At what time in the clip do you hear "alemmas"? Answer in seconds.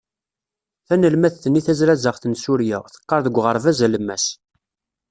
3.85-4.25